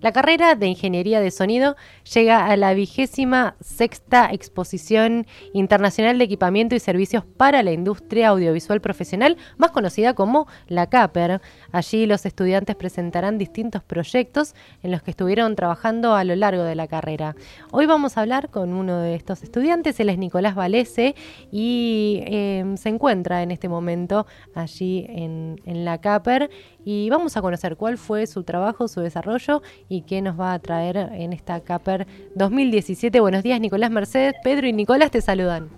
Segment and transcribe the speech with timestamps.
[0.00, 1.74] La carrera de Ingeniería de Sonido
[2.14, 8.80] llega a la vigésima sexta Exposición Internacional de Equipamiento y Servicios para la Industria Audiovisual
[8.80, 11.40] Profesional, más conocida como la CAPER.
[11.72, 16.76] Allí los estudiantes presentarán distintos proyectos en los que estuvieron trabajando a lo largo de
[16.76, 17.34] la carrera.
[17.72, 21.16] Hoy vamos a hablar con uno de estos estudiantes, él es Nicolás Valese
[21.50, 26.50] y eh, se encuentra en este momento allí en, en la CAPER
[26.84, 30.58] y vamos a conocer cuál fue su trabajo, su desarrollo y qué nos va a
[30.58, 33.20] traer en esta CAPER 2017.
[33.20, 34.34] Buenos días, Nicolás Mercedes.
[34.44, 35.68] Pedro y Nicolás te saludan.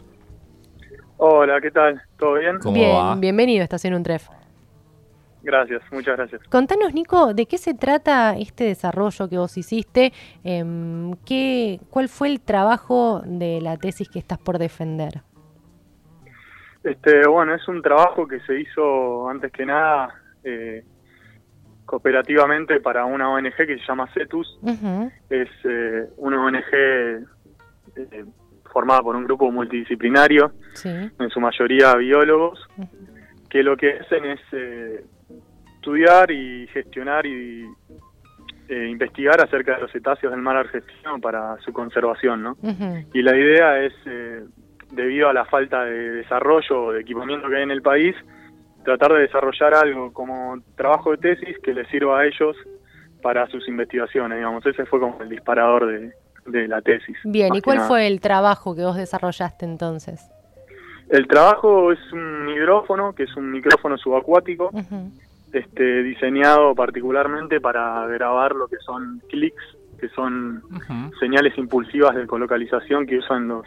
[1.16, 2.00] Hola, ¿qué tal?
[2.18, 2.58] ¿Todo bien?
[2.58, 3.14] ¿Cómo bien, va?
[3.14, 4.28] bienvenido a Estación Untref.
[5.42, 6.42] Gracias, muchas gracias.
[6.48, 10.12] Contanos, Nico, ¿de qué se trata este desarrollo que vos hiciste?
[10.44, 10.64] Eh,
[11.24, 15.22] ¿qué, ¿Cuál fue el trabajo de la tesis que estás por defender?
[16.84, 20.84] Este, bueno, es un trabajo que se hizo antes que nada eh,
[21.90, 24.60] cooperativamente para una ONG que se llama CETUS.
[25.28, 28.24] Es eh, una ONG eh,
[28.72, 30.52] formada por un grupo multidisciplinario,
[30.84, 32.64] en su mayoría biólogos,
[33.48, 35.04] que lo que hacen es eh,
[35.74, 37.66] estudiar y gestionar y
[38.68, 42.56] investigar acerca de los cetáceos del mar argentino para su conservación, ¿no?
[43.12, 43.92] Y la idea es,
[44.92, 48.14] debido a la falta de desarrollo o de equipamiento que hay en el país,
[48.84, 52.56] tratar de desarrollar algo como trabajo de tesis que les sirva a ellos
[53.22, 54.64] para sus investigaciones, digamos.
[54.64, 57.16] Ese fue como el disparador de, la tesis.
[57.24, 60.28] Bien, ¿y cuál fue el trabajo que vos desarrollaste entonces?
[61.08, 64.70] El trabajo es un hidrófono, que es un micrófono subacuático,
[65.52, 69.62] este, diseñado particularmente para grabar lo que son clics,
[69.98, 70.62] que son
[71.20, 73.66] señales impulsivas de colocalización que usan los,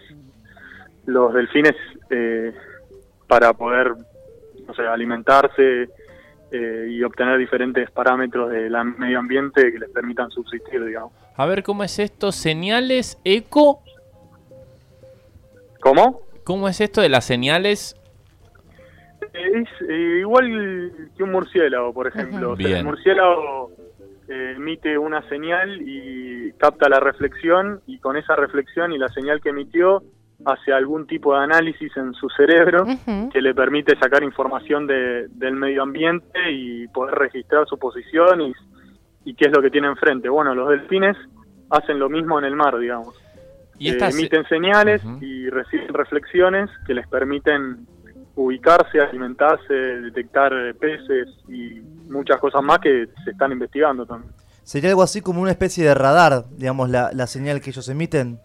[1.05, 1.75] los delfines
[2.09, 2.53] eh,
[3.27, 3.94] para poder
[4.67, 5.89] o sea, alimentarse
[6.52, 11.11] eh, y obtener diferentes parámetros del medio ambiente que les permitan subsistir, digamos.
[11.36, 12.31] A ver, ¿cómo es esto?
[12.31, 13.81] ¿Señales eco?
[15.80, 16.22] ¿Cómo?
[16.44, 17.95] ¿Cómo es esto de las señales?
[19.33, 22.55] Es eh, igual que un murciélago, por ejemplo.
[22.58, 23.71] el murciélago
[24.27, 29.42] eh, emite una señal y capta la reflexión y con esa reflexión y la señal
[29.42, 30.04] que emitió
[30.45, 32.86] hace algún tipo de análisis en su cerebro
[33.31, 38.53] que le permite sacar información de, del medio ambiente y poder registrar su posición y,
[39.26, 40.30] y, qué es lo que tiene enfrente.
[40.30, 41.15] Bueno, los delfines
[41.70, 43.15] hacen lo mismo en el mar, digamos.
[43.80, 47.87] ¿Y eh, emiten señales y reciben reflexiones que les permiten
[48.36, 54.32] ubicarse, alimentarse, detectar peces y muchas cosas más que se están investigando también.
[54.64, 58.39] ¿Sería algo así como una especie de radar, digamos, la, la señal que ellos emiten?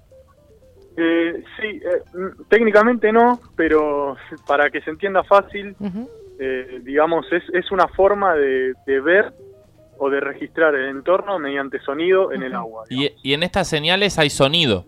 [1.00, 2.03] Eh, sí, eh,
[2.48, 4.16] técnicamente no, pero
[4.48, 5.76] para que se entienda fácil,
[6.41, 9.32] eh, digamos, es, es una forma de, ver
[9.97, 12.82] o de registrar el entorno mediante sonido en el agua.
[12.91, 14.87] ¿Y, ¿Y, en estas señales hay sonido?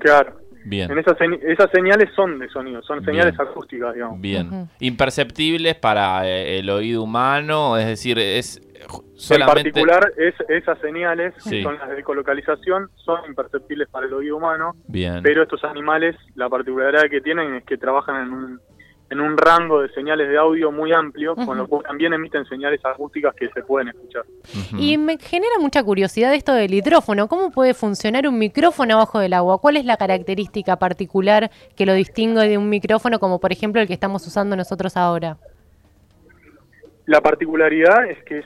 [0.00, 0.40] Claro.
[0.64, 0.90] Bien.
[0.90, 4.20] En esas, esas señales son de sonido, son señales acústicas, digamos.
[4.20, 4.68] Bien.
[4.80, 8.60] Imperceptibles para eh, el oído humano, es decir, es
[9.30, 14.74] en particular, es, esas señales, son las de colocalización, son imperceptibles para el oído humano,
[14.86, 15.22] Bien.
[15.22, 18.60] pero estos animales, la particularidad que tienen es que trabajan en un,
[19.10, 22.80] en un rango de señales de audio muy amplio, con lo cual también emiten señales
[22.84, 24.24] acústicas que se pueden escuchar.
[24.78, 27.26] Y me genera mucha curiosidad esto del hidrófono.
[27.26, 29.58] ¿Cómo puede funcionar un micrófono abajo del agua?
[29.58, 33.88] ¿Cuál es la característica particular que lo distingue de un micrófono como por ejemplo el
[33.88, 35.36] que estamos usando nosotros ahora?
[37.06, 38.44] La particularidad es que es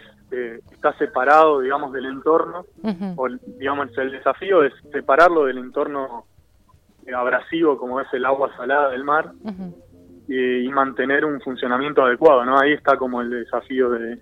[0.73, 2.65] está separado, digamos, del entorno,
[3.17, 3.29] o
[3.59, 6.27] digamos, el desafío es separarlo del entorno
[7.15, 9.33] abrasivo como es el agua salada del mar
[10.29, 12.59] y, mantener un funcionamiento adecuado, ¿no?
[12.59, 14.19] Ahí está como el desafío de,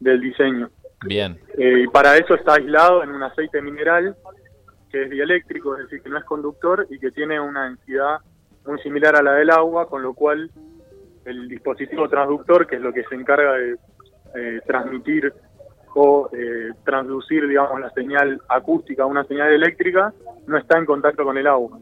[0.00, 0.70] del diseño.
[1.04, 1.38] Bien.
[1.58, 4.16] Eh, y para eso está aislado en un aceite mineral
[4.90, 8.18] que es dieléctrico, es decir, que no es conductor y que tiene una densidad
[8.66, 10.50] muy similar a la del agua, con lo cual
[11.24, 13.76] el dispositivo transductor, que es lo que se encarga de
[14.34, 15.32] eh, transmitir
[15.94, 20.12] o eh, transducir, digamos, la señal acústica a una señal eléctrica,
[20.46, 21.78] no está en contacto con el agua.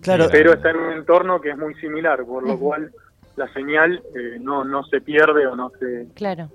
[0.00, 0.26] Claro.
[0.30, 2.90] Pero está en un entorno que es muy similar, por lo cual
[3.36, 6.08] la señal eh, no, no se pierde o no se...
[6.14, 6.50] Claro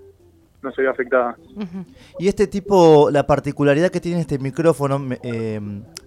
[0.61, 1.37] no se ve afectada.
[2.17, 5.01] Y este tipo, la particularidad que tiene este micrófono,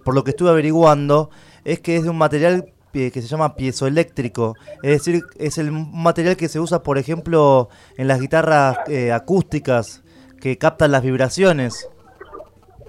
[0.05, 1.31] por lo que estuve averiguando,
[1.65, 4.55] es que es de un material que se llama piezoeléctrico.
[4.81, 10.03] Es decir, es el material que se usa, por ejemplo, en las guitarras eh, acústicas
[10.39, 11.89] que captan las vibraciones.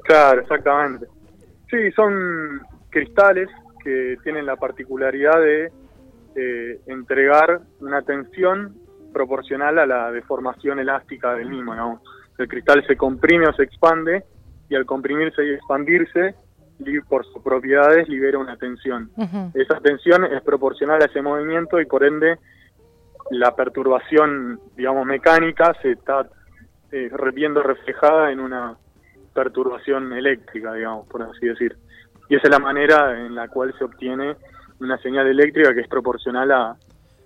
[0.05, 1.07] Claro, exactamente.
[1.71, 2.61] Sí, son
[2.91, 3.49] cristales
[3.83, 5.73] que tienen la particularidad de
[6.37, 8.77] eh, entregar una tensión
[9.13, 12.01] proporcional a la deformación elástica del mismo,
[12.37, 14.25] el cristal se comprime o se expande
[14.69, 16.35] y al comprimirse y expandirse,
[17.09, 19.11] por sus propiedades libera una tensión.
[19.55, 22.39] Esa tensión es proporcional a ese movimiento y por ende
[23.31, 26.29] la perturbación, digamos, mecánica se está
[26.93, 28.77] eh, viendo reflejada en una
[29.33, 31.77] perturbación eléctrica, digamos, por así decir.
[32.29, 34.37] Y esa es la manera en la cual se obtiene
[34.81, 36.77] una señal eléctrica que es proporcional a,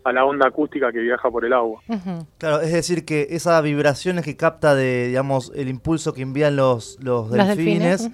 [0.04, 1.80] a la onda acústica que viaja por el agua.
[2.38, 6.98] Claro, es decir, que esas vibraciones que capta de, digamos, el impulso que envían los,
[7.02, 8.10] los delfines,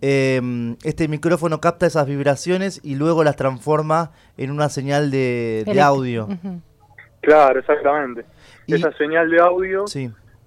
[0.00, 6.28] em, este micrófono capta esas vibraciones y luego las transforma en una señal de, audio.
[7.20, 8.24] Claro, exactamente.
[8.66, 9.84] Esa señal de audio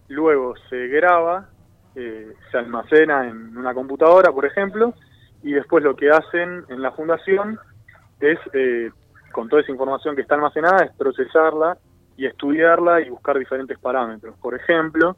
[0.10, 1.50] luego se graba,
[1.96, 4.94] eh, se almacena en una computadora, por ejemplo,
[5.44, 7.60] y después lo que hacen en la fundación
[8.20, 8.92] es eh,
[9.32, 11.78] con toda esa información que está almacenada, es procesarla
[12.18, 14.36] y estudiarla y buscar diferentes parámetros.
[14.42, 15.16] Por ejemplo,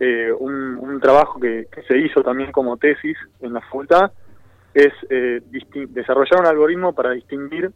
[0.00, 4.12] eh, un, trabajo que, se hizo también como tesis en la facultad
[4.74, 5.40] es eh,
[5.88, 7.70] desarrollar un algoritmo para distinguir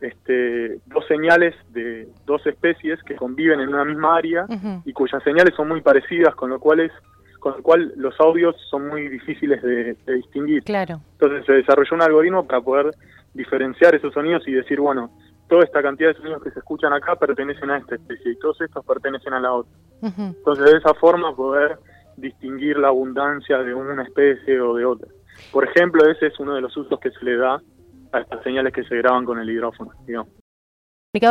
[0.00, 4.46] este, dos señales de dos especies que conviven en una misma área
[4.84, 6.92] y cuyas señales son muy parecidas, con lo cual es,
[7.38, 10.64] con lo cual los audios son muy difíciles de, de distinguir.
[10.64, 11.00] Claro.
[11.12, 12.90] Entonces se desarrolló un algoritmo para poder
[13.34, 15.10] diferenciar esos sonidos y decir, bueno,
[15.48, 18.60] toda esta cantidad de sonidos que se escuchan acá pertenecen a esta especie y todos
[18.60, 19.72] estos pertenecen a la otra.
[20.02, 21.78] Entonces, de esa forma poder
[22.16, 25.08] distinguir la abundancia de una especie o de otra.
[25.52, 27.60] Por ejemplo, ese es uno de los usos que se le da
[28.12, 30.28] a estas señales que se graban con el hidrófono, digamos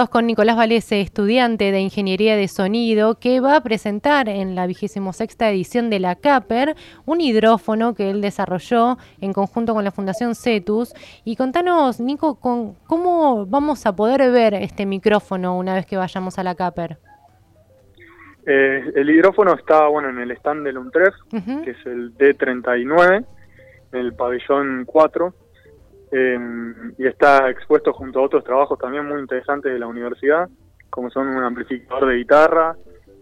[0.09, 5.13] con Nicolás Valese, estudiante de Ingeniería de Sonido, que va a presentar en la vigésimo
[5.13, 10.33] sexta edición de la CAPER un hidrófono que él desarrolló en conjunto con la Fundación
[10.33, 10.93] CETUS.
[11.23, 16.39] Y contanos, Nico, con, ¿cómo vamos a poder ver este micrófono una vez que vayamos
[16.39, 16.97] a la CAPER?
[18.47, 21.13] Eh, el hidrófono está bueno en el stand del UNTREF,
[21.63, 23.23] que es el D39,
[23.91, 25.44] en el pabellón 4
[26.11, 26.39] eh,
[26.97, 30.49] y está expuesto junto a otros trabajos también muy interesantes de la universidad,
[30.89, 32.75] como son un amplificador de guitarra,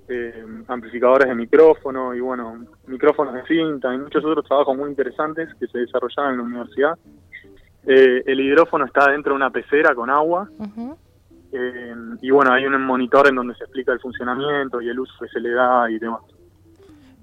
[0.07, 5.49] eh, amplificadores de micrófono y bueno, micrófonos de cinta y muchos otros trabajos muy interesantes
[5.59, 6.97] que se desarrollaron en la universidad.
[7.85, 10.49] Eh, el hidrófono está dentro de una pecera con agua
[12.21, 15.27] y bueno, hay un monitor en donde se explica el funcionamiento y el uso que
[15.27, 16.21] se le da y demás.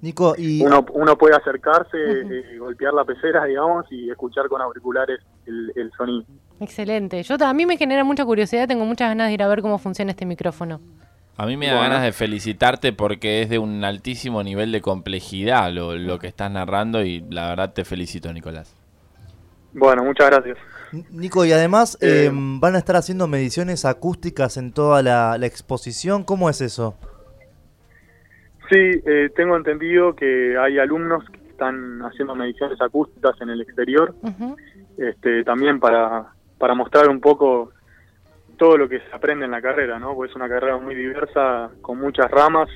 [0.01, 0.63] Nico, y...
[0.63, 6.25] Uno, uno puede acercarse, eh, golpear la pecera, digamos, y escuchar con auriculares el, sonido.
[6.59, 7.21] Excelente.
[7.23, 9.77] Yo a mí me genera mucha curiosidad, tengo muchas ganas de ir a ver cómo
[9.77, 10.79] funciona este micrófono.
[11.37, 15.71] A mí me da ganas de felicitarte porque es de un altísimo nivel de complejidad
[15.71, 18.75] lo, lo que estás narrando y la verdad te felicito, Nicolás.
[19.73, 20.57] Bueno, muchas gracias.
[21.09, 26.23] Nico, y además eh, em, van a estar haciendo mediciones acústicas en toda la exposición.
[26.25, 26.95] ¿Cómo es eso?
[28.71, 34.15] Sí, eh, tengo entendido que hay alumnos que están haciendo mediciones acústicas en el exterior,
[34.97, 37.71] este, también para, para mostrar un poco
[38.57, 40.13] todo lo que se aprende en la carrera, ¿no?
[40.13, 42.69] Porque es una carrera muy diversa, con muchas ramas,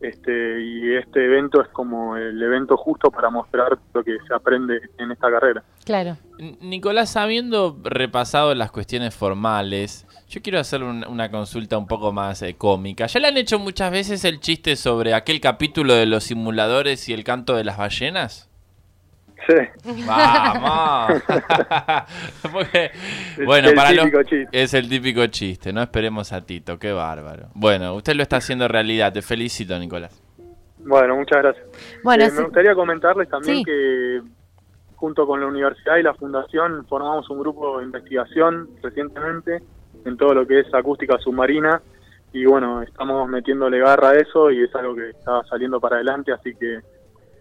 [0.00, 4.80] este, y este evento es como el evento justo para mostrar lo que se aprende
[4.98, 5.62] en esta carrera.
[5.84, 6.16] Claro.
[6.60, 12.54] Nicolás, habiendo repasado las cuestiones formales, yo quiero hacer una consulta un poco más eh,
[12.56, 13.06] cómica.
[13.06, 17.12] ¿Ya le han hecho muchas veces el chiste sobre aquel capítulo de los simuladores y
[17.12, 18.49] el canto de las ballenas?
[19.46, 20.04] Sí.
[20.06, 21.22] Vamos.
[23.44, 24.08] bueno, para los
[24.52, 27.48] es el típico chiste, no esperemos a Tito, qué bárbaro.
[27.54, 30.22] Bueno, usted lo está haciendo realidad, te felicito, Nicolás.
[30.78, 31.66] Bueno, muchas gracias.
[32.02, 34.20] Bueno, eh, me gustaría comentarles también que
[34.96, 39.62] junto con la universidad y la fundación formamos un grupo de investigación recientemente
[40.04, 41.80] en todo lo que es acústica submarina
[42.32, 46.32] y bueno, estamos metiéndole garra a eso y es algo que está saliendo para adelante,
[46.32, 46.80] así que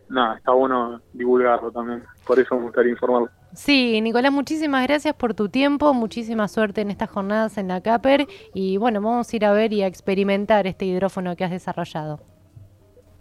[0.09, 3.29] nada, está bueno divulgarlo también, por eso me gustaría informarlo.
[3.53, 8.27] Sí, Nicolás, muchísimas gracias por tu tiempo, muchísima suerte en estas jornadas en la CAPER
[8.53, 12.19] y bueno, vamos a ir a ver y a experimentar este hidrófono que has desarrollado.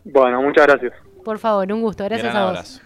[0.04, 0.92] Bueno, muchas gracias.
[1.24, 2.82] Por favor, un gusto, gracias a vos.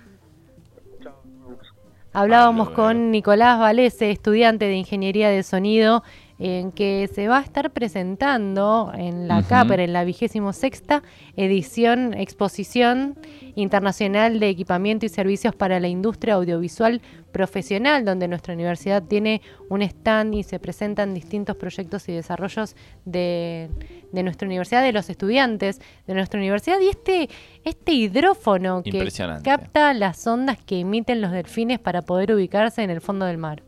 [2.14, 6.02] Hablábamos con Nicolás Valese, estudiante de Ingeniería de Sonido
[6.44, 11.04] en que se va a estar presentando en la CAPER, en la vigésimo sexta
[11.36, 13.16] edición, exposición
[13.54, 19.82] internacional de equipamiento y servicios para la industria audiovisual profesional, donde nuestra universidad tiene un
[19.82, 23.70] stand y se presentan distintos proyectos y desarrollos de,
[24.12, 27.30] nuestra universidad, de los estudiantes de nuestra universidad, y este,
[27.62, 29.08] este hidrófono que
[29.44, 33.62] capta las ondas que emiten los delfines para poder ubicarse en el fondo del mar.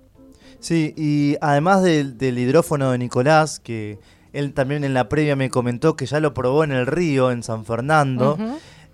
[0.65, 3.99] Sí, y además del, hidrófono de Nicolás, que
[4.33, 7.43] él también en la previa me comentó que ya lo probó en el río, en
[7.43, 8.39] San Fernando,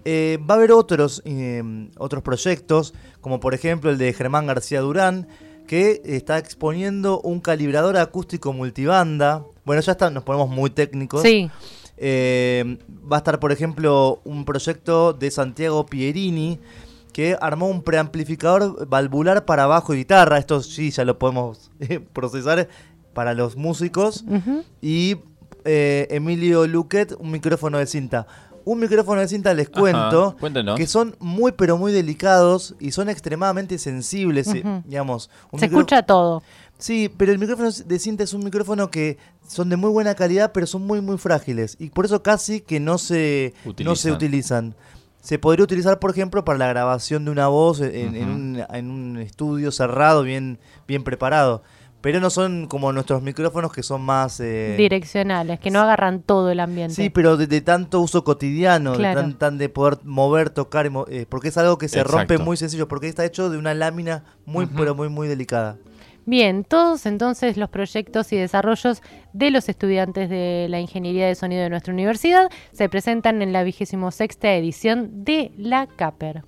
[0.04, 1.62] Eh, va a haber otros, eh,
[1.98, 5.28] otros proyectos, como por ejemplo el de Germán García Durán,
[5.68, 9.44] que está exponiendo un calibrador acústico multibanda.
[9.64, 11.22] Bueno, ya está, nos ponemos muy técnicos.
[11.22, 11.50] Sí.
[11.98, 16.58] Eh, va a estar, por ejemplo, un proyecto de Santiago Pierini
[17.12, 20.38] que armó un preamplificador valvular para bajo y guitarra.
[20.38, 22.68] Esto sí ya lo podemos eh, procesar
[23.14, 24.24] para los músicos.
[24.80, 25.16] Y
[25.64, 28.26] eh, Emilio Luquet, un micrófono de cinta.
[28.64, 30.36] Un micrófono de cinta les cuento
[30.76, 35.30] que son muy pero muy delicados y son extremadamente sensibles, eh, digamos.
[35.50, 36.42] un Se micro- escucha todo.
[36.78, 40.52] Sí, pero el micrófono de cinta es un micrófono que son de muy buena calidad,
[40.52, 44.74] pero son muy muy frágiles y por eso casi que no se no se Utilizan.
[45.20, 48.90] Se podría utilizar, por ejemplo, para la grabación de una voz en, en un, en
[48.90, 50.58] un estudio cerrado, bien
[50.88, 51.62] bien preparado.
[52.00, 56.50] Pero no son como nuestros micrófonos que son más eh, Direccionales, que no agarran todo
[56.50, 56.94] el ambiente.
[56.94, 59.20] Sí, pero de, de tanto uso cotidiano, Claro.
[59.20, 61.98] de tan, tan de poder mover, tocar, y mo- eh, porque es algo que se
[62.00, 62.16] Exacto.
[62.16, 65.76] rompe muy sencillo, porque está hecho de una lámina muy, pero muy, muy delicada.
[66.30, 71.64] Bien, todos entonces los proyectos y desarrollos de los estudiantes de la Ingeniería de Sonido
[71.64, 76.44] de nuestra universidad se presentan en la vigésimo sexta edición de la CAPER.